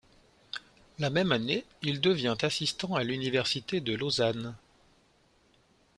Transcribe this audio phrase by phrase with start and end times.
[0.97, 4.55] La même année, il devient assistant à l'Université de Lausanne.